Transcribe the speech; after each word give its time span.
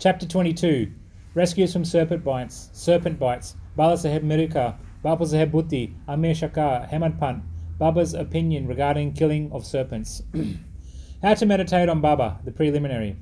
Chapter 0.00 0.26
22 0.26 0.90
Rescues 1.34 1.74
from 1.74 1.84
Serpent 1.84 2.24
Bites, 2.24 2.70
Serpent 2.72 3.18
Bites, 3.18 3.54
Bala 3.76 3.96
Saheb 3.96 4.22
Mirikar, 4.22 4.78
Baba 5.02 5.26
Saheb 5.26 5.50
Bhutti, 5.50 5.92
Amir 6.08 6.32
Shakar, 6.32 6.88
Hemadpant 6.88 7.42
Baba's 7.78 8.14
opinion 8.14 8.66
regarding 8.66 9.12
killing 9.12 9.52
of 9.52 9.66
serpents. 9.66 10.22
How 11.22 11.34
to 11.34 11.44
meditate 11.44 11.90
on 11.90 12.00
Baba, 12.00 12.38
the 12.46 12.50
preliminary. 12.50 13.14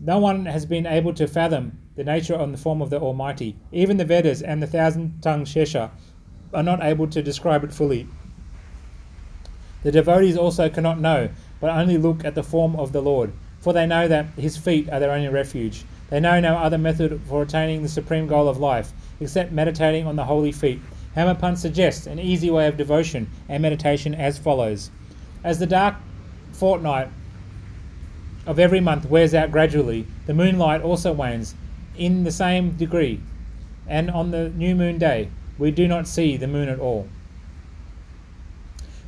No 0.00 0.18
one 0.18 0.44
has 0.44 0.66
been 0.66 0.84
able 0.84 1.14
to 1.14 1.26
fathom 1.26 1.78
the 1.96 2.04
nature 2.04 2.34
and 2.34 2.52
the 2.52 2.58
form 2.58 2.82
of 2.82 2.90
the 2.90 3.00
Almighty. 3.00 3.56
Even 3.72 3.96
the 3.96 4.04
Vedas 4.04 4.42
and 4.42 4.62
the 4.62 4.66
thousand 4.66 5.22
tongued 5.22 5.46
Shesha 5.46 5.92
are 6.52 6.62
not 6.62 6.82
able 6.82 7.06
to 7.06 7.22
describe 7.22 7.64
it 7.64 7.72
fully. 7.72 8.06
The 9.82 9.92
devotees 9.92 10.36
also 10.36 10.68
cannot 10.68 11.00
know, 11.00 11.30
but 11.58 11.70
only 11.70 11.96
look 11.96 12.22
at 12.22 12.34
the 12.34 12.42
form 12.42 12.76
of 12.76 12.92
the 12.92 13.00
Lord, 13.00 13.32
for 13.60 13.72
they 13.72 13.86
know 13.86 14.08
that 14.08 14.26
his 14.36 14.58
feet 14.58 14.90
are 14.90 15.00
their 15.00 15.12
only 15.12 15.28
refuge. 15.28 15.86
They 16.12 16.20
know 16.20 16.40
no 16.40 16.58
other 16.58 16.76
method 16.76 17.22
for 17.26 17.40
attaining 17.40 17.80
the 17.80 17.88
supreme 17.88 18.26
goal 18.26 18.46
of 18.46 18.58
life, 18.58 18.92
except 19.18 19.50
meditating 19.50 20.06
on 20.06 20.14
the 20.14 20.26
holy 20.26 20.52
feet. 20.52 20.78
Hemadpant 21.16 21.56
suggests 21.56 22.06
an 22.06 22.18
easy 22.18 22.50
way 22.50 22.66
of 22.68 22.76
devotion 22.76 23.30
and 23.48 23.62
meditation 23.62 24.14
as 24.14 24.36
follows. 24.36 24.90
As 25.42 25.58
the 25.58 25.66
dark 25.66 25.94
fortnight 26.52 27.08
of 28.44 28.58
every 28.58 28.78
month 28.78 29.06
wears 29.06 29.32
out 29.32 29.50
gradually, 29.50 30.06
the 30.26 30.34
moonlight 30.34 30.82
also 30.82 31.12
wanes 31.14 31.54
in 31.96 32.24
the 32.24 32.30
same 32.30 32.72
degree, 32.72 33.18
and 33.88 34.10
on 34.10 34.32
the 34.32 34.50
new 34.50 34.74
moon 34.74 34.98
day, 34.98 35.30
we 35.56 35.70
do 35.70 35.88
not 35.88 36.06
see 36.06 36.36
the 36.36 36.46
moon 36.46 36.68
at 36.68 36.78
all. 36.78 37.08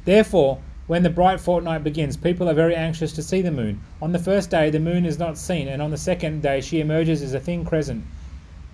Therefore, 0.06 0.58
when 0.86 1.02
the 1.02 1.08
bright 1.08 1.40
fortnight 1.40 1.82
begins, 1.82 2.14
people 2.14 2.46
are 2.48 2.54
very 2.54 2.76
anxious 2.76 3.12
to 3.12 3.22
see 3.22 3.40
the 3.40 3.50
moon. 3.50 3.80
On 4.02 4.12
the 4.12 4.18
first 4.18 4.50
day, 4.50 4.68
the 4.68 4.78
moon 4.78 5.06
is 5.06 5.18
not 5.18 5.38
seen, 5.38 5.66
and 5.68 5.80
on 5.80 5.90
the 5.90 5.96
second 5.96 6.42
day, 6.42 6.60
she 6.60 6.80
emerges 6.80 7.22
as 7.22 7.32
a 7.32 7.40
thin 7.40 7.64
crescent. 7.64 8.04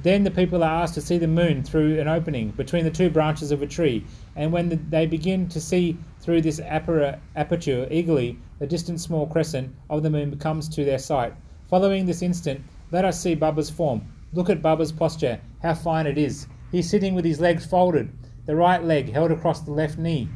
Then 0.02 0.24
the 0.24 0.30
people 0.30 0.64
are 0.64 0.82
asked 0.82 0.94
to 0.94 1.00
see 1.00 1.18
the 1.18 1.28
moon 1.28 1.62
through 1.62 2.00
an 2.00 2.08
opening 2.08 2.50
between 2.50 2.84
the 2.84 2.90
two 2.90 3.10
branches 3.10 3.52
of 3.52 3.62
a 3.62 3.66
tree, 3.66 4.04
and 4.34 4.50
when 4.50 4.70
the, 4.70 4.76
they 4.76 5.06
begin 5.06 5.48
to 5.50 5.60
see 5.60 5.96
through 6.20 6.40
this 6.40 6.58
aperture 6.58 7.86
eagerly, 7.90 8.38
the 8.58 8.66
distant 8.66 9.00
small 9.00 9.26
crescent 9.26 9.72
of 9.88 10.02
the 10.02 10.10
moon 10.10 10.36
comes 10.38 10.68
to 10.70 10.84
their 10.84 10.98
sight. 10.98 11.32
Following 11.68 12.06
this 12.06 12.22
instant, 12.22 12.60
let 12.90 13.04
us 13.04 13.20
see 13.20 13.36
Baba's 13.36 13.70
form. 13.70 14.02
Look 14.32 14.50
at 14.50 14.62
Baba's 14.62 14.90
posture, 14.90 15.38
how 15.62 15.74
fine 15.74 16.08
it 16.08 16.18
is. 16.18 16.48
He's 16.72 16.90
sitting 16.90 17.14
with 17.14 17.24
his 17.24 17.38
legs 17.38 17.66
folded, 17.66 18.10
the 18.46 18.56
right 18.56 18.82
leg 18.82 19.12
held 19.12 19.30
across 19.30 19.60
the 19.60 19.70
left 19.70 19.96
knee. 19.96 20.28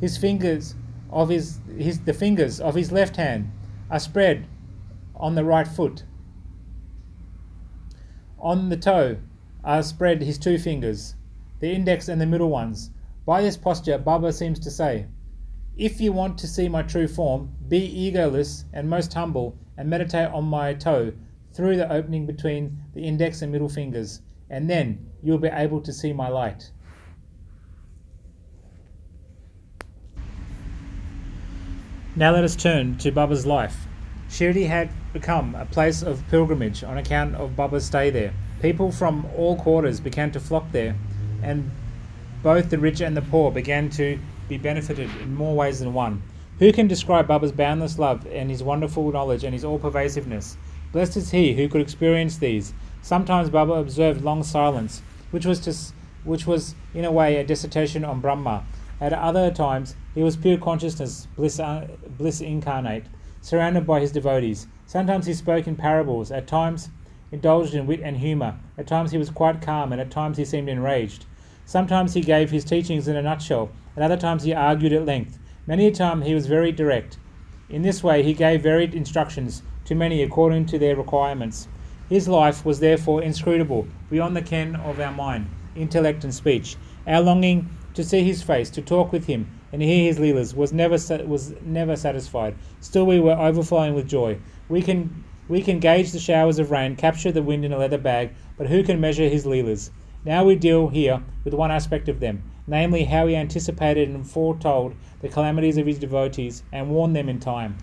His 0.00 0.16
fingers 0.18 0.74
of 1.14 1.28
his, 1.28 1.60
his 1.78 2.00
the 2.00 2.12
fingers 2.12 2.60
of 2.60 2.74
his 2.74 2.90
left 2.90 3.16
hand 3.16 3.50
are 3.88 4.00
spread 4.00 4.46
on 5.14 5.36
the 5.36 5.44
right 5.44 5.68
foot. 5.68 6.02
On 8.40 8.68
the 8.68 8.76
toe 8.76 9.18
are 9.62 9.82
spread 9.84 10.20
his 10.20 10.38
two 10.38 10.58
fingers, 10.58 11.14
the 11.60 11.72
index 11.72 12.08
and 12.08 12.20
the 12.20 12.26
middle 12.26 12.50
ones. 12.50 12.90
By 13.24 13.42
this 13.42 13.56
posture, 13.56 13.96
Baba 13.96 14.32
seems 14.32 14.58
to 14.58 14.70
say, 14.72 15.06
If 15.76 16.00
you 16.00 16.12
want 16.12 16.36
to 16.38 16.48
see 16.48 16.68
my 16.68 16.82
true 16.82 17.06
form, 17.06 17.54
be 17.68 18.10
egoless 18.10 18.64
and 18.72 18.90
most 18.90 19.14
humble, 19.14 19.56
and 19.78 19.88
meditate 19.88 20.28
on 20.32 20.44
my 20.44 20.74
toe 20.74 21.12
through 21.52 21.76
the 21.76 21.90
opening 21.92 22.26
between 22.26 22.76
the 22.92 23.04
index 23.04 23.40
and 23.40 23.52
middle 23.52 23.68
fingers, 23.68 24.20
and 24.50 24.68
then 24.68 25.06
you'll 25.22 25.38
be 25.38 25.48
able 25.48 25.80
to 25.80 25.92
see 25.92 26.12
my 26.12 26.28
light. 26.28 26.72
Now 32.16 32.30
let 32.30 32.44
us 32.44 32.54
turn 32.54 32.96
to 32.98 33.10
Baba's 33.10 33.44
life. 33.44 33.88
Shirdi 34.28 34.68
had 34.68 34.88
become 35.12 35.56
a 35.56 35.64
place 35.66 36.00
of 36.00 36.22
pilgrimage 36.28 36.84
on 36.84 36.96
account 36.96 37.34
of 37.34 37.56
Baba's 37.56 37.86
stay 37.86 38.08
there. 38.10 38.32
People 38.62 38.92
from 38.92 39.26
all 39.36 39.56
quarters 39.56 39.98
began 39.98 40.30
to 40.30 40.38
flock 40.38 40.70
there, 40.70 40.94
and 41.42 41.72
both 42.40 42.70
the 42.70 42.78
rich 42.78 43.00
and 43.00 43.16
the 43.16 43.22
poor 43.22 43.50
began 43.50 43.90
to 43.90 44.16
be 44.48 44.56
benefited 44.56 45.10
in 45.22 45.34
more 45.34 45.56
ways 45.56 45.80
than 45.80 45.92
one. 45.92 46.22
Who 46.60 46.72
can 46.72 46.86
describe 46.86 47.26
Baba's 47.26 47.50
boundless 47.50 47.98
love 47.98 48.24
and 48.28 48.48
his 48.48 48.62
wonderful 48.62 49.10
knowledge 49.10 49.42
and 49.42 49.52
his 49.52 49.64
all 49.64 49.80
pervasiveness? 49.80 50.56
Blessed 50.92 51.16
is 51.16 51.32
he 51.32 51.54
who 51.54 51.68
could 51.68 51.80
experience 51.80 52.38
these. 52.38 52.74
Sometimes 53.02 53.50
Baba 53.50 53.72
observed 53.72 54.22
long 54.22 54.44
silence, 54.44 55.02
which 55.32 55.46
was, 55.46 55.92
which 56.22 56.46
was 56.46 56.76
in 56.94 57.04
a 57.04 57.10
way 57.10 57.38
a 57.38 57.44
dissertation 57.44 58.04
on 58.04 58.20
Brahma. 58.20 58.62
At 59.00 59.12
other 59.12 59.50
times, 59.50 59.96
he 60.14 60.22
was 60.22 60.36
pure 60.36 60.58
consciousness, 60.58 61.26
bliss, 61.36 61.58
uh, 61.58 61.88
bliss 62.16 62.40
incarnate, 62.40 63.06
surrounded 63.40 63.86
by 63.86 64.00
his 64.00 64.12
devotees. 64.12 64.66
Sometimes 64.86 65.26
he 65.26 65.34
spoke 65.34 65.66
in 65.66 65.76
parables, 65.76 66.30
at 66.30 66.46
times 66.46 66.90
indulged 67.32 67.74
in 67.74 67.86
wit 67.86 68.00
and 68.00 68.16
humour, 68.16 68.56
at 68.78 68.86
times 68.86 69.10
he 69.10 69.18
was 69.18 69.30
quite 69.30 69.60
calm, 69.60 69.92
and 69.92 70.00
at 70.00 70.10
times 70.10 70.36
he 70.36 70.44
seemed 70.44 70.68
enraged. 70.68 71.26
Sometimes 71.66 72.14
he 72.14 72.20
gave 72.20 72.50
his 72.50 72.64
teachings 72.64 73.08
in 73.08 73.16
a 73.16 73.22
nutshell, 73.22 73.70
at 73.96 74.02
other 74.02 74.16
times 74.16 74.44
he 74.44 74.52
argued 74.52 74.92
at 74.92 75.04
length. 75.04 75.38
Many 75.66 75.86
a 75.86 75.90
time 75.90 76.22
he 76.22 76.34
was 76.34 76.46
very 76.46 76.70
direct. 76.70 77.18
In 77.68 77.82
this 77.82 78.02
way, 78.04 78.22
he 78.22 78.34
gave 78.34 78.62
varied 78.62 78.94
instructions 78.94 79.62
to 79.86 79.94
many 79.94 80.22
according 80.22 80.66
to 80.66 80.78
their 80.78 80.94
requirements. 80.94 81.66
His 82.08 82.28
life 82.28 82.64
was 82.64 82.80
therefore 82.80 83.22
inscrutable, 83.22 83.88
beyond 84.10 84.36
the 84.36 84.42
ken 84.42 84.76
of 84.76 85.00
our 85.00 85.12
mind, 85.12 85.48
intellect, 85.74 86.22
and 86.22 86.34
speech. 86.34 86.76
Our 87.06 87.22
longing 87.22 87.70
to 87.94 88.04
see 88.04 88.22
his 88.22 88.42
face, 88.42 88.70
to 88.70 88.82
talk 88.82 89.12
with 89.12 89.26
him, 89.26 89.48
and 89.72 89.80
hear 89.80 90.04
his 90.04 90.18
leelas 90.18 90.54
was 90.54 90.72
never 90.72 90.98
was 91.26 91.54
never 91.62 91.96
satisfied. 91.96 92.54
Still, 92.80 93.06
we 93.06 93.20
were 93.20 93.32
overflowing 93.32 93.94
with 93.94 94.08
joy. 94.08 94.38
We 94.68 94.82
can 94.82 95.24
we 95.48 95.62
can 95.62 95.78
gauge 95.78 96.12
the 96.12 96.18
showers 96.18 96.58
of 96.58 96.70
rain, 96.70 96.96
capture 96.96 97.32
the 97.32 97.42
wind 97.42 97.64
in 97.64 97.72
a 97.72 97.78
leather 97.78 97.98
bag, 97.98 98.34
but 98.56 98.66
who 98.66 98.82
can 98.82 99.00
measure 99.00 99.28
his 99.28 99.44
leelas? 99.44 99.90
Now 100.24 100.44
we 100.44 100.56
deal 100.56 100.88
here 100.88 101.22
with 101.44 101.52
one 101.52 101.70
aspect 101.70 102.08
of 102.08 102.20
them, 102.20 102.42
namely 102.66 103.04
how 103.04 103.26
he 103.26 103.36
anticipated 103.36 104.08
and 104.08 104.26
foretold 104.26 104.94
the 105.20 105.28
calamities 105.28 105.76
of 105.76 105.86
his 105.86 105.98
devotees 105.98 106.62
and 106.72 106.90
warned 106.90 107.14
them 107.14 107.28
in 107.28 107.40
time. 107.40 107.76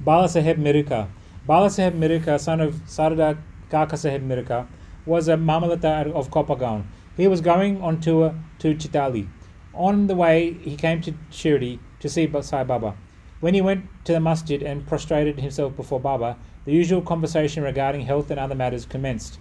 Bala 0.00 0.26
Saheb 0.26 0.56
Mirikar. 0.56 1.08
Bala 1.46 1.68
Saheb 1.68 1.92
Mirikar, 1.92 2.40
son 2.40 2.60
of 2.60 2.74
Sarada 2.86 3.38
Kaka 3.70 3.96
Saheb 3.96 4.26
Mirikar, 4.26 4.66
was 5.06 5.28
a 5.28 5.34
Mamalata 5.34 6.10
of 6.12 6.30
Kopergaon. 6.30 6.84
He 7.20 7.28
was 7.28 7.42
going 7.42 7.82
on 7.82 8.00
tour 8.00 8.34
to 8.60 8.74
Chitali. 8.74 9.28
On 9.74 10.06
the 10.06 10.14
way, 10.14 10.54
he 10.54 10.74
came 10.74 11.02
to 11.02 11.12
Shirdi 11.30 11.78
to 11.98 12.08
see 12.08 12.26
Sai 12.40 12.64
Baba. 12.64 12.96
When 13.40 13.52
he 13.52 13.60
went 13.60 13.84
to 14.06 14.14
the 14.14 14.20
masjid 14.20 14.62
and 14.62 14.86
prostrated 14.86 15.38
himself 15.38 15.76
before 15.76 16.00
Baba, 16.00 16.38
the 16.64 16.72
usual 16.72 17.02
conversation 17.02 17.62
regarding 17.62 18.06
health 18.06 18.30
and 18.30 18.40
other 18.40 18.54
matters 18.54 18.86
commenced. 18.86 19.38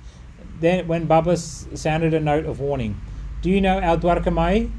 Then, 0.60 0.90
when 0.90 1.06
Baba 1.06 1.38
sounded 1.38 2.14
a 2.14 2.20
note 2.20 2.46
of 2.46 2.60
warning, 2.60 3.00
Do 3.42 3.50
you 3.50 3.62
know 3.62 3.80
Al 3.80 3.98
Dwarkamai? 3.98 4.70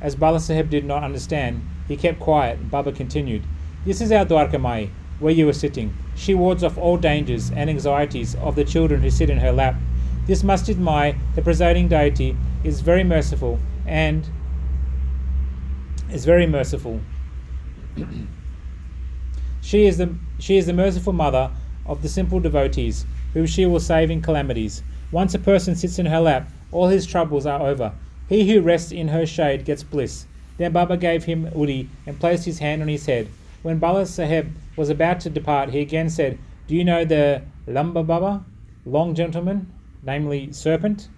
As 0.00 0.16
Bala 0.16 0.40
Sahib 0.40 0.70
did 0.70 0.84
not 0.84 1.04
understand, 1.04 1.62
he 1.86 1.96
kept 1.96 2.18
quiet. 2.18 2.68
Baba 2.68 2.90
continued, 2.90 3.44
This 3.84 4.00
is 4.00 4.10
our 4.10 4.26
Dwarkamai, 4.26 4.90
where 5.20 5.32
you 5.32 5.48
are 5.48 5.52
sitting. 5.52 5.94
She 6.16 6.34
wards 6.34 6.64
off 6.64 6.76
all 6.76 6.96
dangers 6.96 7.52
and 7.52 7.70
anxieties 7.70 8.34
of 8.34 8.56
the 8.56 8.64
children 8.64 9.02
who 9.02 9.10
sit 9.10 9.30
in 9.30 9.38
her 9.38 9.52
lap. 9.52 9.76
This 10.30 10.44
Masjid 10.44 10.78
Mai, 10.78 11.16
the 11.34 11.42
presiding 11.42 11.88
deity, 11.88 12.36
is 12.62 12.82
very 12.82 13.02
merciful 13.02 13.58
and 13.84 14.28
is 16.12 16.24
very 16.24 16.46
merciful. 16.46 17.00
she 19.60 19.86
is 19.86 19.98
the 19.98 20.14
she 20.38 20.56
is 20.56 20.66
the 20.66 20.72
merciful 20.72 21.12
mother 21.12 21.50
of 21.84 22.02
the 22.02 22.08
simple 22.08 22.38
devotees, 22.38 23.06
whom 23.34 23.44
she 23.44 23.66
will 23.66 23.80
save 23.80 24.08
in 24.08 24.22
calamities. 24.22 24.84
Once 25.10 25.34
a 25.34 25.38
person 25.40 25.74
sits 25.74 25.98
in 25.98 26.06
her 26.06 26.20
lap, 26.20 26.48
all 26.70 26.86
his 26.86 27.06
troubles 27.06 27.44
are 27.44 27.66
over. 27.66 27.92
He 28.28 28.48
who 28.48 28.60
rests 28.60 28.92
in 28.92 29.08
her 29.08 29.26
shade 29.26 29.64
gets 29.64 29.82
bliss. 29.82 30.26
Then 30.58 30.70
Baba 30.70 30.96
gave 30.96 31.24
him 31.24 31.50
Udi 31.56 31.88
and 32.06 32.20
placed 32.20 32.44
his 32.44 32.60
hand 32.60 32.82
on 32.82 32.86
his 32.86 33.06
head. 33.06 33.26
When 33.62 33.80
Bala 33.80 34.02
Saheb 34.02 34.52
was 34.76 34.90
about 34.90 35.18
to 35.22 35.28
depart, 35.28 35.70
he 35.70 35.80
again 35.80 36.08
said, 36.08 36.38
Do 36.68 36.76
you 36.76 36.84
know 36.84 37.04
the 37.04 37.42
Lamba 37.66 38.06
Baba, 38.06 38.44
long 38.86 39.16
gentleman, 39.16 39.66
namely 40.02 40.52
serpent? 40.52 41.08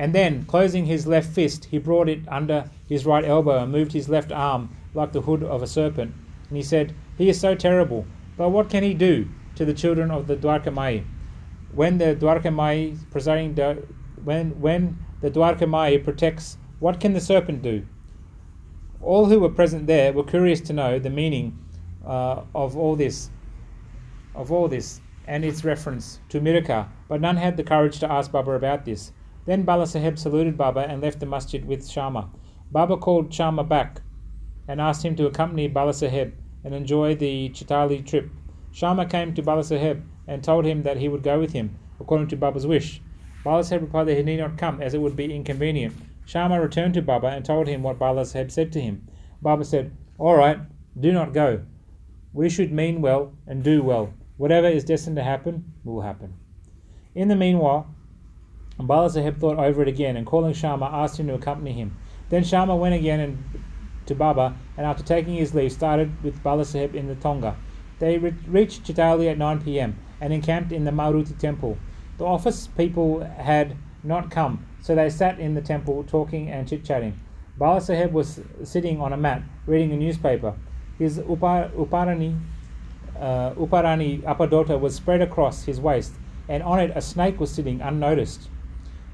And 0.00 0.14
then, 0.14 0.44
closing 0.44 0.86
his 0.86 1.06
left 1.06 1.28
fist, 1.28 1.66
he 1.66 1.78
brought 1.78 2.08
it 2.08 2.20
under 2.28 2.70
his 2.88 3.04
right 3.04 3.24
elbow 3.24 3.62
and 3.62 3.70
moved 3.70 3.92
his 3.92 4.08
left 4.08 4.32
arm 4.32 4.74
like 4.94 5.12
the 5.12 5.20
hood 5.20 5.42
of 5.42 5.62
a 5.62 5.66
serpent. 5.66 6.14
And 6.48 6.56
he 6.56 6.62
said, 6.62 6.94
He 7.18 7.28
is 7.28 7.38
so 7.38 7.54
terrible, 7.54 8.06
but 8.36 8.48
what 8.48 8.70
can 8.70 8.82
he 8.82 8.94
do 8.94 9.28
to 9.56 9.64
the 9.64 9.74
children 9.74 10.10
of 10.10 10.26
the 10.26 10.36
Dwarkamai? 10.36 11.04
When 11.74 11.98
the 11.98 12.16
Dwarkamai 12.16 13.10
presiding, 13.10 13.54
when, 14.24 14.58
when 14.60 14.98
the 15.20 15.30
Dwarkamai 15.30 16.02
protects, 16.02 16.56
what 16.78 16.98
can 16.98 17.12
the 17.12 17.20
serpent 17.20 17.62
do? 17.62 17.86
All 19.02 19.26
who 19.26 19.40
were 19.40 19.50
present 19.50 19.86
there 19.86 20.12
were 20.12 20.24
curious 20.24 20.60
to 20.62 20.72
know 20.72 20.98
the 20.98 21.10
meaning 21.10 21.58
uh, 22.04 22.42
of 22.54 22.76
all 22.76 22.96
this, 22.96 23.30
of 24.34 24.50
all 24.50 24.66
this, 24.66 25.00
and 25.26 25.44
its 25.44 25.64
reference 25.64 26.20
to 26.28 26.40
Mirikar, 26.40 26.88
but 27.08 27.20
none 27.20 27.36
had 27.36 27.56
the 27.56 27.64
courage 27.64 27.98
to 28.00 28.10
ask 28.10 28.32
Baba 28.32 28.52
about 28.52 28.84
this. 28.84 29.12
Then 29.46 29.62
Bala 29.62 29.86
Sahib 29.86 30.18
saluted 30.18 30.56
Baba 30.56 30.80
and 30.80 31.02
left 31.02 31.20
the 31.20 31.26
masjid 31.26 31.64
with 31.64 31.88
Shama. 31.88 32.30
Baba 32.70 32.96
called 32.96 33.32
Shama 33.32 33.64
back 33.64 34.02
and 34.68 34.80
asked 34.80 35.04
him 35.04 35.16
to 35.16 35.26
accompany 35.26 35.66
Bala 35.68 35.92
Sahib 35.94 36.34
and 36.64 36.74
enjoy 36.74 37.14
the 37.14 37.48
Chitali 37.50 38.06
trip. 38.06 38.30
Shama 38.72 39.06
came 39.06 39.34
to 39.34 39.42
Bala 39.42 39.62
Saheb 39.62 40.02
and 40.28 40.44
told 40.44 40.64
him 40.64 40.82
that 40.84 40.98
he 40.98 41.08
would 41.08 41.22
go 41.22 41.40
with 41.40 41.52
him, 41.52 41.76
according 41.98 42.28
to 42.28 42.36
Baba's 42.36 42.66
wish. 42.66 43.02
Bala 43.42 43.62
Saheb 43.62 43.80
replied 43.80 44.06
that 44.06 44.16
he 44.16 44.22
need 44.22 44.36
not 44.36 44.58
come, 44.58 44.80
as 44.80 44.94
it 44.94 45.00
would 45.00 45.16
be 45.16 45.34
inconvenient. 45.34 45.96
Shama 46.24 46.60
returned 46.60 46.94
to 46.94 47.02
Baba 47.02 47.28
and 47.28 47.44
told 47.44 47.66
him 47.66 47.82
what 47.82 47.98
Bala 47.98 48.22
Saheb 48.22 48.50
said 48.50 48.70
to 48.72 48.80
him. 48.80 49.08
Baba 49.42 49.64
said, 49.64 49.90
All 50.18 50.36
right, 50.36 50.58
do 50.98 51.12
not 51.12 51.32
go. 51.32 51.62
We 52.32 52.48
should 52.48 52.70
mean 52.70 53.00
well 53.02 53.32
and 53.46 53.64
do 53.64 53.82
well. 53.82 54.14
Whatever 54.40 54.68
is 54.68 54.84
destined 54.84 55.16
to 55.16 55.22
happen 55.22 55.70
will 55.84 56.00
happen. 56.00 56.32
In 57.14 57.28
the 57.28 57.36
meanwhile, 57.36 57.94
Bala 58.78 59.10
Sahib 59.10 59.38
thought 59.38 59.58
over 59.58 59.82
it 59.82 59.88
again 59.88 60.16
and 60.16 60.26
calling 60.26 60.54
Shama 60.54 60.86
asked 60.86 61.20
him 61.20 61.26
to 61.26 61.34
accompany 61.34 61.74
him. 61.74 61.98
Then 62.30 62.42
Shama 62.42 62.74
went 62.74 62.94
again 62.94 63.20
and, 63.20 63.44
to 64.06 64.14
Baba 64.14 64.56
and 64.78 64.86
after 64.86 65.02
taking 65.02 65.34
his 65.34 65.54
leave 65.54 65.72
started 65.72 66.10
with 66.24 66.42
Bala 66.42 66.64
Sahib 66.64 66.94
in 66.94 67.06
the 67.06 67.16
Tonga. 67.16 67.54
They 67.98 68.16
re- 68.16 68.32
reached 68.46 68.84
Chitali 68.84 69.30
at 69.30 69.36
9 69.36 69.60
pm 69.60 69.98
and 70.22 70.32
encamped 70.32 70.72
in 70.72 70.84
the 70.84 70.90
Maruti 70.90 71.36
temple. 71.36 71.76
The 72.16 72.24
office 72.24 72.66
people 72.66 73.20
had 73.20 73.76
not 74.02 74.30
come, 74.30 74.64
so 74.80 74.94
they 74.94 75.10
sat 75.10 75.38
in 75.38 75.52
the 75.52 75.60
temple 75.60 76.02
talking 76.04 76.48
and 76.48 76.66
chit 76.66 76.82
chatting. 76.82 77.20
Bala 77.58 77.82
Sahib 77.82 78.14
was 78.14 78.40
sitting 78.64 79.02
on 79.02 79.12
a 79.12 79.18
mat 79.18 79.42
reading 79.66 79.92
a 79.92 79.98
newspaper. 79.98 80.54
His 80.98 81.18
upar, 81.18 81.70
uparani, 81.72 82.40
uh, 83.20 83.54
uparani 83.54 84.22
apadota 84.22 84.80
was 84.80 84.94
spread 84.94 85.20
across 85.20 85.64
his 85.64 85.80
waist, 85.80 86.14
and 86.48 86.62
on 86.62 86.80
it 86.80 86.90
a 86.94 87.02
snake 87.02 87.38
was 87.38 87.50
sitting 87.50 87.80
unnoticed. 87.80 88.48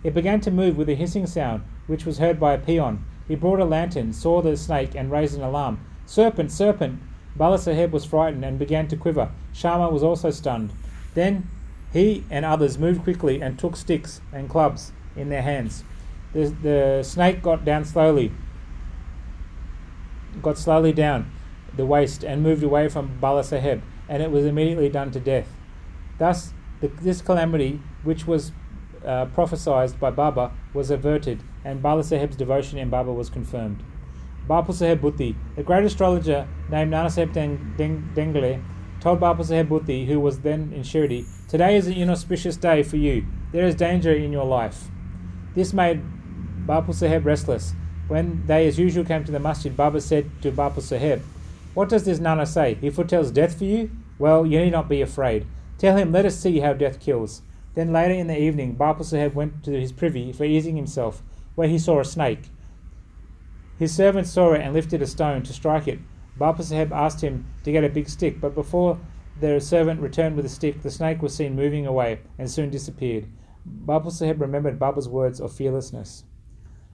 It 0.05 0.15
began 0.15 0.41
to 0.43 0.51
move 0.51 0.77
with 0.77 0.89
a 0.89 0.95
hissing 0.95 1.27
sound, 1.27 1.63
which 1.87 2.07
was 2.07 2.19
heard 2.19 2.39
by 2.39 2.55
a 2.55 2.59
peon. 2.59 3.05
He 3.27 3.35
brought 3.35 3.61
a 3.61 3.65
lantern, 3.65 4.13
saw 4.13 4.41
the 4.41 4.57
snake, 4.57 4.95
and 4.95 5.11
raised 5.11 5.37
an 5.37 5.43
alarm. 5.43 5.81
Serpent, 6.07 6.53
serpent! 6.53 7.01
Bala 7.35 7.59
Sahib 7.59 7.93
was 7.93 8.05
frightened 8.05 8.45
and 8.45 8.59
began 8.59 8.89
to 8.89 8.97
quiver. 8.97 9.31
Shama 9.53 9.91
was 9.91 10.03
also 10.03 10.31
stunned. 10.31 10.71
Then 11.15 11.49
he 11.93 12.25
and 12.31 12.45
others 12.45 12.79
moved 12.79 13.03
quickly 13.03 13.43
and 13.43 13.59
took 13.59 13.77
sticks 13.77 14.21
and 14.33 14.49
clubs 14.49 14.93
in 15.17 15.29
their 15.29 15.43
hands. 15.43 15.85
The, 16.33 16.55
the 16.63 17.03
snake 17.03 17.43
got 17.43 17.65
down 17.65 17.85
slowly, 17.85 18.33
got 20.43 20.59
slowly 20.59 20.93
down 20.93 21.31
the 21.77 21.87
waist 21.87 22.25
and 22.25 22.43
moved 22.43 22.63
away 22.63 22.89
from 22.89 23.19
Bala 23.21 23.45
Sahib, 23.45 23.83
and 24.09 24.23
it 24.23 24.31
was 24.31 24.45
immediately 24.45 24.89
done 24.89 25.11
to 25.13 25.21
death. 25.21 25.49
Thus, 26.19 26.53
the, 26.81 26.89
this 26.89 27.21
calamity, 27.21 27.81
which 28.03 28.27
was 28.27 28.53
uh, 29.05 29.27
prophesied 29.27 29.99
by 29.99 30.11
Baba, 30.11 30.53
was 30.75 30.91
averted, 30.91 31.43
and 31.65 31.83
Bala 31.83 32.03
Sahib's 32.03 32.37
devotion 32.37 32.79
in 32.79 32.91
Baba 32.91 33.13
was 33.13 33.31
confirmed. 33.31 33.83
Bapu 34.49 34.73
Sahib 34.73 35.01
Bhuti, 35.01 35.35
the 35.57 35.63
great 35.63 35.85
astrologer 35.85 36.47
named 36.71 36.93
Nana 36.93 37.11
Sahib 37.11 37.33
Deng, 37.33 37.77
Deng, 37.77 38.15
Dengle, 38.15 38.63
told 39.01 39.21
Bapu 39.21 39.45
Sahib 39.45 39.69
Bhuti, 39.69 40.07
who 40.07 40.21
was 40.21 40.41
then 40.41 40.73
in 40.73 40.83
Shirdi, 40.83 41.27
Today 41.49 41.77
is 41.77 41.87
an 41.87 41.93
inauspicious 41.93 42.57
day 42.57 42.83
for 42.83 42.97
you. 42.97 43.25
There 43.53 43.65
is 43.65 43.77
danger 43.77 44.13
in 44.13 44.33
your 44.33 44.45
life. 44.45 44.89
This 45.55 45.73
made 45.73 46.03
Bapu 46.67 46.93
Sahib 46.93 47.25
restless. 47.25 47.73
When 48.09 48.45
they, 48.47 48.67
as 48.67 48.79
usual, 48.79 49.05
came 49.05 49.25
to 49.25 49.33
the 49.33 49.39
masjid, 49.39 49.77
Baba 49.77 50.01
said 50.01 50.31
to 50.43 50.51
Bapu 50.51 50.83
Sahib, 50.83 51.23
What 51.77 51.91
does 51.91 52.05
this 52.05 52.21
Nana 52.21 52.47
say? 52.47 52.79
He 52.81 52.89
foretells 52.89 53.31
death 53.31 53.59
for 53.59 53.67
you? 53.67 53.91
Well, 54.19 54.47
you 54.47 54.59
need 54.61 54.71
not 54.71 54.89
be 54.89 55.03
afraid. 55.03 55.47
Tell 55.77 55.95
him, 55.95 56.11
let 56.11 56.25
us 56.25 56.35
see 56.35 56.61
how 56.61 56.73
death 56.73 56.99
kills. 56.99 57.43
Then 57.75 57.93
later 57.93 58.15
in 58.15 58.29
the 58.29 58.41
evening, 58.41 58.77
Bapu 58.77 59.05
Sahib 59.05 59.35
went 59.35 59.63
to 59.65 59.79
his 59.79 59.93
privy 59.93 60.33
for 60.33 60.45
easing 60.45 60.77
himself, 60.77 61.23
where 61.55 61.69
he 61.69 61.79
saw 61.79 62.01
a 62.01 62.05
snake. 62.07 62.49
His 63.79 63.95
servant 63.95 64.27
saw 64.27 64.55
it 64.55 64.63
and 64.63 64.73
lifted 64.73 65.03
a 65.03 65.07
stone 65.07 65.43
to 65.43 65.53
strike 65.53 65.87
it. 65.87 65.99
Bapu 66.41 66.63
Sahib 66.63 66.95
asked 66.95 67.21
him 67.21 67.45
to 67.65 67.73
get 67.73 67.85
a 67.85 67.91
big 67.91 68.09
stick, 68.09 68.41
but 68.41 68.55
before 68.55 68.99
the 69.39 69.61
servant 69.61 70.01
returned 70.01 70.35
with 70.35 70.47
the 70.47 70.49
stick, 70.49 70.81
the 70.81 70.91
snake 70.91 71.21
was 71.21 71.35
seen 71.35 71.55
moving 71.55 71.87
away 71.87 72.21
and 72.39 72.51
soon 72.51 72.71
disappeared. 72.71 73.27
Bapu 73.85 74.11
Sahib 74.11 74.41
remembered 74.41 74.79
Baba's 74.79 75.11
words 75.11 75.43
of 75.43 75.53
fearlessness. 75.53 76.25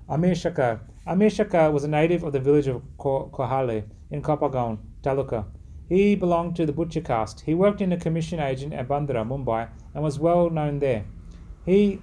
Amir 0.09 0.33
Shakar. 0.33 0.81
Amir 1.07 1.31
was 1.71 1.85
a 1.85 1.89
native 1.89 2.25
of 2.25 2.33
the 2.33 2.41
village 2.41 2.67
of 2.67 2.83
Kohale 2.99 3.85
in 4.13 4.23
Kopergaon, 4.23 4.79
Taluka. 5.03 5.47
He 5.89 6.15
belonged 6.15 6.55
to 6.57 6.67
the 6.67 6.73
butcher 6.73 7.01
caste. 7.01 7.41
He 7.41 7.55
worked 7.55 7.81
in 7.81 7.93
a 7.93 7.97
commission 7.97 8.39
agent 8.39 8.73
at 8.73 8.87
Bandra, 8.87 9.27
Mumbai, 9.27 9.69
and 9.95 10.05
was 10.05 10.21
well 10.21 10.49
known 10.51 10.79
there. 10.79 11.05
He 11.67 12.01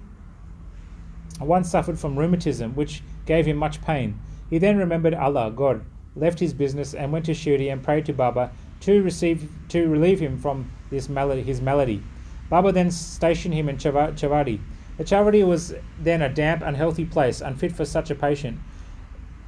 once 1.40 1.70
suffered 1.70 1.98
from 1.98 2.18
rheumatism, 2.18 2.74
which 2.74 3.02
gave 3.24 3.46
him 3.46 3.56
much 3.56 3.80
pain. 3.80 4.20
He 4.50 4.58
then 4.58 4.76
remembered 4.76 5.14
Allah, 5.14 5.50
God, 5.50 5.84
left 6.16 6.40
his 6.40 6.52
business 6.52 6.94
and 6.94 7.12
went 7.12 7.24
to 7.26 7.32
Shirdi 7.32 7.72
and 7.72 7.82
prayed 7.82 8.06
to 8.06 8.12
Baba 8.12 8.50
to 8.80 9.02
receive 9.02 9.48
to 9.68 9.88
relieve 9.88 10.20
him 10.20 10.36
from 10.38 10.70
this 10.90 11.08
malady, 11.08 11.42
his 11.42 11.60
malady. 11.60 12.02
Baba 12.48 12.72
then 12.72 12.90
stationed 12.90 13.54
him 13.54 13.68
in 13.68 13.76
Chavadi. 13.76 14.60
The 14.96 15.04
Chavadi 15.04 15.46
was 15.46 15.74
then 16.00 16.20
a 16.20 16.28
damp, 16.28 16.62
unhealthy 16.62 17.04
place, 17.04 17.40
unfit 17.40 17.72
for 17.72 17.84
such 17.84 18.10
a 18.10 18.14
patient. 18.14 18.58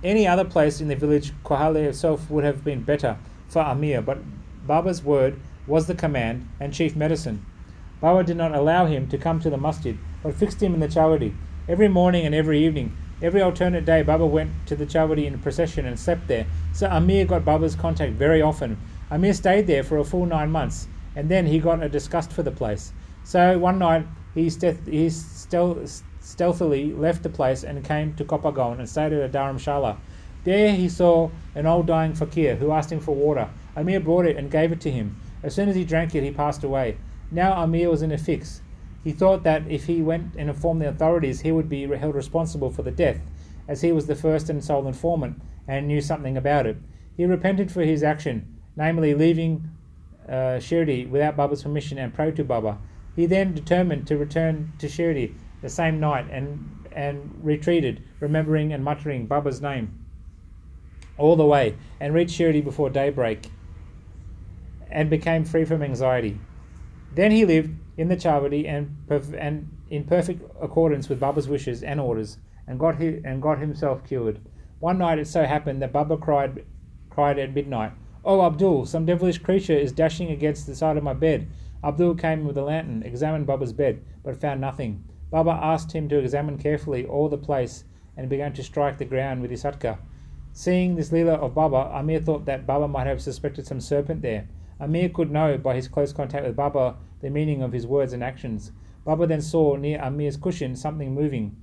Any 0.02 0.26
other 0.26 0.44
place 0.44 0.80
in 0.80 0.88
the 0.88 0.96
village, 0.96 1.32
Kohale 1.44 1.84
itself 1.84 2.28
would 2.30 2.44
have 2.44 2.64
been 2.64 2.82
better 2.82 3.18
for 3.48 3.62
Amir, 3.62 4.02
but 4.02 4.18
Baba's 4.66 5.02
word 5.02 5.38
was 5.66 5.86
the 5.86 5.94
command 5.94 6.48
and 6.58 6.72
chief 6.72 6.96
medicine. 6.96 7.44
Baba 8.00 8.24
did 8.24 8.36
not 8.36 8.54
allow 8.54 8.86
him 8.86 9.06
to 9.08 9.18
come 9.18 9.38
to 9.40 9.50
the 9.50 9.56
masjid, 9.56 9.96
but 10.22 10.34
fixed 10.34 10.60
him 10.60 10.74
in 10.74 10.80
the 10.80 10.88
Chavadi. 10.88 11.34
Every 11.68 11.86
morning 11.86 12.26
and 12.26 12.34
every 12.34 12.64
evening, 12.64 12.96
every 13.22 13.40
alternate 13.40 13.84
day, 13.84 14.02
Baba 14.02 14.26
went 14.26 14.50
to 14.66 14.74
the 14.74 14.86
Chavadi 14.86 15.24
in 15.26 15.38
procession 15.38 15.86
and 15.86 15.98
slept 15.98 16.26
there. 16.26 16.46
So 16.72 16.88
Amir 16.88 17.24
got 17.24 17.44
Baba's 17.44 17.76
contact 17.76 18.14
very 18.14 18.42
often, 18.42 18.78
Amir 19.12 19.34
stayed 19.34 19.66
there 19.66 19.84
for 19.84 19.98
a 19.98 20.04
full 20.04 20.24
nine 20.24 20.50
months, 20.50 20.88
and 21.14 21.28
then 21.28 21.44
he 21.46 21.58
got 21.58 21.82
a 21.82 21.88
disgust 21.88 22.32
for 22.32 22.42
the 22.42 22.50
place. 22.50 22.92
So 23.24 23.58
one 23.58 23.78
night 23.78 24.06
he, 24.34 24.48
stealth, 24.48 24.86
he 24.86 25.10
stealthily 26.22 26.92
left 26.92 27.22
the 27.22 27.28
place 27.28 27.64
and 27.64 27.84
came 27.84 28.14
to 28.14 28.24
Kopergaon 28.24 28.78
and 28.78 28.88
stayed 28.88 29.12
at 29.12 29.28
a 29.28 29.28
Dharamshala. 29.28 29.96
There 30.44 30.72
he 30.72 30.88
saw 30.88 31.30
an 31.54 31.66
old 31.66 31.86
dying 31.86 32.14
fakir 32.14 32.56
who 32.56 32.72
asked 32.72 32.90
him 32.90 33.00
for 33.00 33.14
water. 33.14 33.50
Amir 33.76 34.00
brought 34.00 34.26
it 34.26 34.36
and 34.36 34.50
gave 34.50 34.72
it 34.72 34.80
to 34.82 34.90
him. 34.90 35.20
As 35.42 35.54
soon 35.54 35.68
as 35.68 35.76
he 35.76 35.84
drank 35.84 36.14
it, 36.14 36.22
he 36.22 36.30
passed 36.30 36.64
away. 36.64 36.96
Now 37.30 37.62
Amir 37.62 37.90
was 37.90 38.02
in 38.02 38.12
a 38.12 38.18
fix. 38.18 38.62
He 39.04 39.12
thought 39.12 39.42
that 39.42 39.68
if 39.68 39.86
he 39.86 40.00
went 40.00 40.34
and 40.36 40.48
informed 40.48 40.80
the 40.80 40.88
authorities, 40.88 41.40
he 41.40 41.52
would 41.52 41.68
be 41.68 41.86
held 41.86 42.14
responsible 42.14 42.70
for 42.70 42.82
the 42.82 42.90
death, 42.90 43.18
as 43.66 43.82
he 43.82 43.92
was 43.92 44.06
the 44.06 44.14
first 44.14 44.48
and 44.48 44.64
sole 44.64 44.86
informant 44.86 45.42
and 45.66 45.88
knew 45.88 46.00
something 46.00 46.36
about 46.36 46.66
it. 46.66 46.76
He 47.16 47.26
repented 47.26 47.70
for 47.70 47.82
his 47.82 48.02
action 48.02 48.52
namely 48.76 49.14
leaving 49.14 49.70
uh, 50.28 50.58
Shirdi 50.58 51.08
without 51.08 51.36
Baba's 51.36 51.62
permission 51.62 51.98
and 51.98 52.14
prayed 52.14 52.36
to 52.36 52.44
Baba. 52.44 52.78
He 53.14 53.26
then 53.26 53.54
determined 53.54 54.06
to 54.06 54.16
return 54.16 54.72
to 54.78 54.86
Shirdi 54.86 55.34
the 55.62 55.68
same 55.68 55.98
night 55.98 56.26
and, 56.30 56.86
and 56.92 57.38
retreated, 57.42 58.02
remembering 58.20 58.72
and 58.72 58.84
muttering 58.84 59.26
Baba's 59.26 59.62
name 59.62 59.98
all 61.18 61.36
the 61.36 61.46
way, 61.46 61.76
and 62.00 62.14
reached 62.14 62.38
Shirdi 62.38 62.64
before 62.64 62.90
daybreak 62.90 63.46
and 64.90 65.08
became 65.08 65.44
free 65.44 65.64
from 65.64 65.82
anxiety. 65.82 66.38
Then 67.14 67.30
he 67.30 67.44
lived 67.44 67.70
in 67.96 68.08
the 68.08 68.16
Chavadi 68.16 68.66
and, 68.66 68.96
and 69.38 69.68
in 69.90 70.04
perfect 70.04 70.42
accordance 70.60 71.08
with 71.08 71.20
Baba's 71.20 71.48
wishes 71.48 71.82
and 71.82 72.00
orders, 72.00 72.38
and 72.66 72.78
got, 72.78 73.00
he, 73.00 73.20
and 73.24 73.42
got 73.42 73.58
himself 73.58 74.04
cured. 74.06 74.40
One 74.80 74.98
night 74.98 75.18
it 75.18 75.28
so 75.28 75.44
happened 75.44 75.80
that 75.82 75.92
Baba 75.92 76.16
cried, 76.16 76.64
cried 77.10 77.38
at 77.38 77.54
midnight, 77.54 77.92
Oh, 78.24 78.44
Abdul, 78.44 78.86
some 78.86 79.04
devilish 79.04 79.38
creature 79.38 79.76
is 79.76 79.92
dashing 79.92 80.30
against 80.30 80.66
the 80.66 80.74
side 80.74 80.96
of 80.96 81.02
my 81.02 81.14
bed. 81.14 81.48
Abdul 81.84 82.14
came 82.14 82.44
with 82.44 82.56
a 82.56 82.62
lantern, 82.62 83.02
examined 83.02 83.46
Baba's 83.46 83.72
bed, 83.72 84.02
but 84.22 84.40
found 84.40 84.60
nothing. 84.60 85.04
Baba 85.32 85.58
asked 85.62 85.92
him 85.92 86.10
to 86.10 86.18
examine 86.18 86.58
carefully 86.58 87.06
all 87.06 87.30
the 87.30 87.38
place 87.38 87.84
and 88.18 88.28
began 88.28 88.52
to 88.52 88.62
strike 88.62 88.98
the 88.98 89.06
ground 89.06 89.40
with 89.40 89.50
his 89.50 89.62
hatka. 89.62 89.98
Seeing 90.52 90.94
this 90.94 91.08
Leela 91.08 91.38
of 91.38 91.54
Baba, 91.54 91.90
Amir 91.94 92.20
thought 92.20 92.44
that 92.44 92.66
Baba 92.66 92.86
might 92.86 93.06
have 93.06 93.22
suspected 93.22 93.66
some 93.66 93.80
serpent 93.80 94.20
there. 94.20 94.46
Amir 94.78 95.08
could 95.08 95.30
know 95.30 95.56
by 95.56 95.74
his 95.74 95.88
close 95.88 96.12
contact 96.12 96.44
with 96.44 96.54
Baba 96.54 96.96
the 97.22 97.30
meaning 97.30 97.62
of 97.62 97.72
his 97.72 97.86
words 97.86 98.12
and 98.12 98.22
actions. 98.22 98.72
Baba 99.06 99.26
then 99.26 99.40
saw 99.40 99.76
near 99.76 99.98
Amir's 100.02 100.36
cushion 100.36 100.76
something 100.76 101.14
moving. 101.14 101.56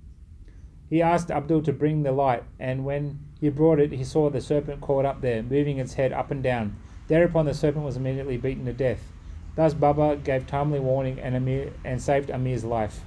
He 0.90 1.04
asked 1.04 1.30
Abdul 1.30 1.62
to 1.62 1.72
bring 1.72 2.02
the 2.02 2.12
light, 2.12 2.44
and 2.60 2.84
when 2.84 3.20
he 3.40 3.50
brought 3.50 3.80
it, 3.80 3.92
he 3.92 4.04
saw 4.04 4.32
the 4.32 4.42
serpent 4.42 4.82
caught 4.82 5.06
up 5.06 5.22
there, 5.22 5.44
moving 5.44 5.78
its 5.78 5.94
head 5.94 6.12
up 6.12 6.32
and 6.32 6.42
down. 6.42 6.76
Thereupon 7.08 7.46
the 7.46 7.54
serpent 7.54 7.86
was 7.86 7.98
immediately 7.98 8.38
beaten 8.38 8.66
to 8.66 8.74
death. 8.74 9.12
Thus 9.56 9.76
Baba 9.76 10.16
gave 10.16 10.48
timely 10.48 10.80
warning 10.80 11.20
and, 11.20 11.36
Amir, 11.36 11.74
and 11.86 12.02
saved 12.02 12.32
Amir's 12.32 12.66
life. 12.66 13.02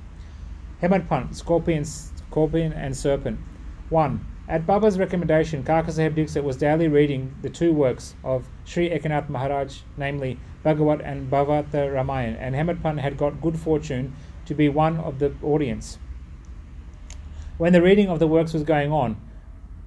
Hemadpant, 0.82 1.36
scorpion, 1.36 1.84
scorpion 1.84 2.72
and 2.72 2.96
serpent. 2.96 3.38
1. 3.90 4.26
At 4.48 4.66
Baba's 4.66 4.98
recommendation, 4.98 5.62
Kaka 5.62 5.92
Sahib 5.92 6.16
Dixit 6.16 6.42
was 6.42 6.56
daily 6.56 6.88
reading 6.88 7.32
the 7.40 7.48
two 7.48 7.72
works 7.72 8.16
of 8.24 8.48
Sri 8.64 8.90
Ekanath 8.90 9.28
Maharaj, 9.28 9.78
namely 9.96 10.40
Bhagavat 10.64 11.00
and 11.00 11.30
Bhavartha 11.30 11.88
Ramayan, 11.88 12.36
and 12.40 12.56
Hemadpant 12.56 12.98
had 12.98 13.16
got 13.16 13.40
good 13.40 13.56
fortune 13.56 14.12
to 14.46 14.54
be 14.54 14.68
one 14.68 14.96
of 14.98 15.20
the 15.20 15.32
audience. 15.44 15.98
When 17.58 17.72
the 17.72 17.80
reading 17.80 18.08
of 18.08 18.18
the 18.18 18.26
works 18.26 18.52
was 18.52 18.64
going 18.64 18.90
on, 18.90 19.16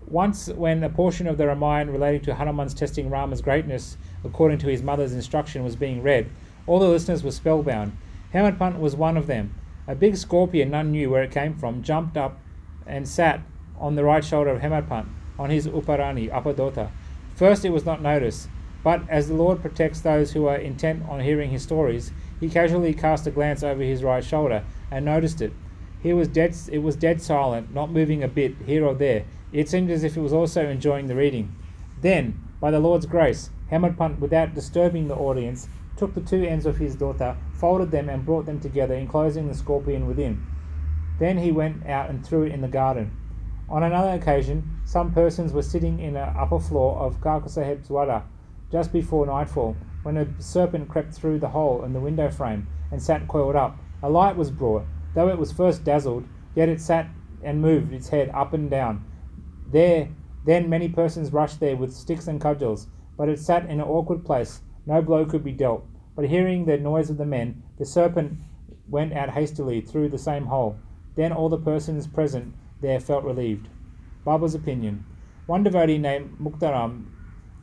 once 0.08 0.48
when 0.48 0.82
a 0.82 0.90
portion 0.90 1.28
of 1.28 1.38
the 1.38 1.48
Ramayana 1.48 1.92
relating 1.92 2.22
to 2.22 2.36
Hanuman's 2.36 2.74
testing 2.74 3.10
Rama's 3.10 3.42
greatness 3.42 3.98
according 4.24 4.60
to 4.60 4.68
his 4.68 4.82
mother's 4.82 5.14
instruction, 5.14 5.62
was 5.66 5.76
being 5.76 6.02
read, 6.02 6.30
all 6.68 6.80
the 6.80 6.88
listeners 6.88 7.22
were 7.22 7.32
spellbound. 7.32 7.98
Hemadpant 8.34 8.80
was 8.80 8.96
one 8.96 9.18
of 9.18 9.28
them. 9.28 9.54
A 9.88 9.96
big 9.96 10.18
scorpion, 10.18 10.72
none 10.72 10.92
knew 10.92 11.10
where 11.12 11.24
it 11.24 11.32
came 11.32 11.54
from, 11.54 11.84
jumped 11.84 12.18
up 12.18 12.40
and 12.88 13.08
sat 13.08 13.42
on 13.80 13.96
the 13.96 14.04
right 14.04 14.24
shoulder 14.24 14.50
of 14.50 14.62
Hemadpant, 14.62 15.08
on 15.38 15.50
his 15.50 15.68
uparani, 15.68 16.30
apadota. 16.32 16.90
First 17.36 17.66
it 17.66 17.70
was 17.70 17.86
not 17.86 18.02
noticed, 18.02 18.50
but 18.84 19.02
as 19.10 19.28
the 19.28 19.36
Lord 19.36 19.62
protects 19.62 20.02
those 20.02 20.32
who 20.32 20.48
are 20.48 20.58
intent 20.58 21.04
on 21.08 21.20
hearing 21.20 21.52
his 21.52 21.64
stories, 21.64 22.12
he 22.40 22.50
casually 22.50 22.94
cast 22.94 23.28
a 23.28 23.32
glance 23.32 23.64
over 23.64 23.84
his 23.84 24.04
right 24.04 24.24
shoulder 24.24 24.64
and 24.90 25.06
noticed 25.06 25.42
it. 25.42 25.54
He 26.02 26.14
was 26.14 26.28
dead, 26.28 26.56
it 26.72 26.80
was 26.80 26.96
dead 26.96 27.22
silent, 27.22 27.74
not 27.74 27.92
moving 27.92 28.24
a 28.24 28.28
bit 28.28 28.56
here 28.66 28.86
or 28.86 28.94
there. 28.94 29.26
It 29.52 29.70
seemed 29.70 29.90
as 29.90 30.04
if 30.04 30.18
it 30.18 30.22
was 30.22 30.34
also 30.34 30.68
enjoying 30.68 31.08
the 31.08 31.16
reading. 31.16 31.56
Then, 32.02 32.40
by 32.60 32.72
the 32.72 32.80
Lord's 32.80 33.06
grace, 33.06 33.50
Hemadpant, 33.72 34.20
without 34.20 34.54
disturbing 34.54 35.08
the 35.08 35.16
audience, 35.16 35.68
took 35.98 36.14
the 36.14 36.22
two 36.22 36.44
ends 36.44 36.66
of 36.66 36.78
his 36.78 36.96
dota, 36.96 37.38
folded 37.54 37.92
them, 37.92 38.10
and 38.10 38.26
brought 38.26 38.46
them 38.46 38.60
together, 38.60 38.96
enclosing 38.96 39.48
the 39.48 39.54
scorpion 39.54 40.08
within. 40.08 40.46
Then 41.20 41.38
he 41.38 41.52
went 41.52 41.86
out 41.88 42.10
and 42.10 42.26
threw 42.26 42.44
it 42.44 42.52
in 42.52 42.62
the 42.62 42.68
garden. 42.68 43.16
On 43.70 43.84
another 43.84 44.10
occasion, 44.10 44.82
some 44.86 45.14
persons 45.14 45.54
were 45.54 45.62
sitting 45.62 46.00
in 46.00 46.14
the 46.14 46.22
upper 46.22 46.60
floor 46.60 46.98
of 46.98 47.22
Kakasaheb's 47.22 47.90
wada 47.90 48.24
just 48.72 48.92
before 48.92 49.26
nightfall, 49.26 49.76
when 50.04 50.18
a 50.18 50.28
serpent 50.42 50.90
crept 50.90 51.14
through 51.14 51.40
the 51.40 51.50
hole 51.50 51.84
in 51.84 51.94
the 51.94 52.00
window 52.00 52.30
frame 52.30 52.68
and 52.92 53.02
sat 53.02 53.28
coiled 53.28 53.56
up. 53.56 53.78
A 54.04 54.10
light 54.10 54.36
was 54.36 54.52
brought. 54.52 54.84
Though 55.14 55.30
it 55.30 55.38
was 55.38 55.52
first 55.52 55.84
dazzled, 55.84 56.26
yet 56.56 56.70
it 56.70 56.82
sat 56.82 57.08
and 57.42 57.62
moved 57.62 57.94
its 57.94 58.10
head 58.10 58.30
up 58.34 58.54
and 58.54 58.70
down. 58.70 59.06
There, 59.72 60.10
then 60.46 60.70
many 60.70 60.90
persons 60.90 61.32
rushed 61.32 61.60
there 61.60 61.76
with 61.76 61.94
sticks 61.94 62.28
and 62.28 62.42
cudgels, 62.42 62.88
but 63.18 63.30
it 63.30 63.40
sat 63.40 63.64
in 63.66 63.80
an 63.80 63.88
awkward 63.88 64.26
place. 64.26 64.62
No 64.86 65.02
blow 65.02 65.26
could 65.26 65.44
be 65.44 65.52
dealt. 65.52 65.86
But 66.16 66.30
hearing 66.30 66.66
the 66.66 66.78
noise 66.78 67.10
of 67.10 67.18
the 67.18 67.26
men, 67.26 67.64
the 67.78 67.86
serpent 67.86 68.40
went 68.88 69.14
out 69.14 69.32
hastily 69.32 69.82
through 69.82 70.10
the 70.10 70.18
same 70.18 70.46
hole. 70.46 70.78
Then 71.16 71.32
all 71.32 71.50
the 71.50 71.58
persons 71.58 72.08
present 72.08 72.54
there 72.82 73.00
felt 73.00 73.24
relieved. 73.24 73.68
Baba's 74.24 74.56
opinion. 74.56 75.06
One 75.48 75.64
devotee 75.64 75.98
named 75.98 76.38
Muktaram 76.40 77.06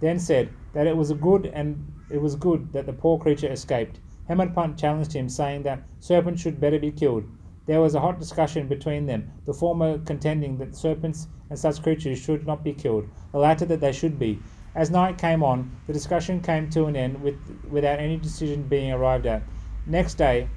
then 0.00 0.18
said 0.18 0.48
that 0.72 0.86
it 0.86 0.96
was 0.96 1.10
a 1.10 1.14
good 1.14 1.46
and 1.46 1.92
it 2.10 2.20
was 2.20 2.34
good 2.34 2.72
that 2.72 2.86
the 2.86 2.92
poor 2.92 3.18
creature 3.18 3.50
escaped. 3.50 4.00
Hemadpant 4.28 4.78
challenged 4.78 5.12
him, 5.12 5.28
saying 5.28 5.62
that 5.62 5.82
serpents 6.00 6.42
should 6.42 6.60
better 6.60 6.78
be 6.78 6.90
killed. 6.90 7.24
There 7.66 7.80
was 7.80 7.94
a 7.94 8.00
hot 8.00 8.18
discussion 8.18 8.66
between 8.66 9.06
them, 9.06 9.30
the 9.46 9.54
former 9.54 9.98
contending 9.98 10.58
that 10.58 10.74
serpents 10.74 11.28
and 11.50 11.58
such 11.58 11.82
creatures 11.82 12.18
should 12.18 12.46
not 12.46 12.64
be 12.64 12.72
killed, 12.72 13.08
the 13.30 13.38
latter 13.38 13.64
that 13.66 13.80
they 13.80 13.92
should 13.92 14.18
be. 14.18 14.40
As 14.74 14.90
night 14.90 15.18
came 15.18 15.42
on, 15.42 15.70
the 15.86 15.92
discussion 15.92 16.40
came 16.40 16.70
to 16.70 16.86
an 16.86 16.96
end 16.96 17.22
with, 17.22 17.36
without 17.68 17.98
any 17.98 18.16
decision 18.16 18.62
being 18.62 18.90
arrived 18.90 19.26
at. 19.26 19.42
Next 19.86 20.14
day, 20.14 20.48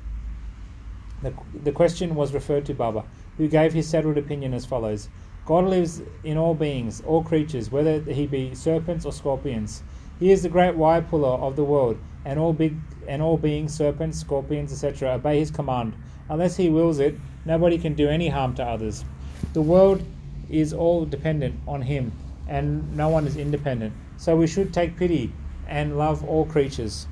the, 1.22 1.34
the 1.64 1.72
question 1.72 2.16
was 2.16 2.34
referred 2.34 2.66
to 2.68 2.74
Baba, 2.74 3.04
who 3.38 3.48
gave 3.48 3.74
his 3.74 3.88
settled 3.88 4.18
opinion 4.18 4.54
as 4.54 4.66
follows 4.66 5.10
God 5.46 5.66
lives 5.66 6.02
in 6.24 6.38
all 6.38 6.56
beings, 6.56 7.04
all 7.06 7.24
creatures, 7.24 7.70
whether 7.72 8.00
he 8.00 8.26
be 8.26 8.56
serpents 8.56 9.06
or 9.06 9.12
scorpions. 9.12 9.84
He 10.20 10.32
is 10.32 10.42
the 10.42 10.50
great 10.50 10.76
wire 10.76 11.04
puller 11.04 11.38
of 11.38 11.56
the 11.56 11.64
world, 11.64 12.00
and 12.24 12.40
all 12.40 12.54
big 12.54 12.76
and 13.08 13.22
all 13.22 13.38
beings, 13.38 13.74
serpents, 13.74 14.20
scorpions, 14.20 14.72
etc., 14.72 15.14
obey 15.14 15.40
his 15.40 15.52
command. 15.52 15.94
Unless 16.30 16.58
he 16.58 16.70
wills 16.70 16.98
it, 17.00 17.16
nobody 17.46 17.78
can 17.78 17.94
do 17.94 18.08
any 18.08 18.30
harm 18.30 18.56
to 18.56 18.64
others. 18.64 19.06
The 19.54 19.62
world 19.62 20.04
is 20.50 20.74
all 20.74 21.06
dependent 21.06 21.60
on 21.68 21.84
him, 21.84 22.12
and 22.48 22.96
no 22.98 23.10
one 23.10 23.28
is 23.28 23.38
independent. 23.38 23.94
So 24.18 24.36
we 24.36 24.48
should 24.48 24.74
take 24.74 24.98
pity 24.98 25.34
and 25.68 25.98
love 25.98 26.24
all 26.24 26.46
creatures. 26.46 27.08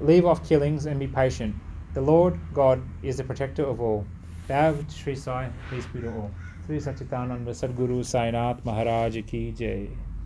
Leave 0.00 0.24
off 0.24 0.46
killings 0.48 0.86
and 0.86 0.98
be 0.98 1.06
patient. 1.06 1.54
The 1.94 2.00
Lord 2.00 2.38
God 2.54 2.82
is 3.02 3.16
the 3.16 3.24
protector 3.24 3.64
of 3.64 3.80
all. 3.80 4.06
To 4.48 4.84
Sri 4.88 5.14
Sai, 5.14 5.50
peace 5.70 5.86
be 5.86 6.00
to 6.00 6.08
all. 6.12 6.30
Sri 6.66 6.78
Satchitananda 6.78 7.50
Sadguru 7.50 8.00
Sainath 8.02 8.64
Maharaj 8.64 9.18
ki 9.26 9.52
jai. 9.52 9.88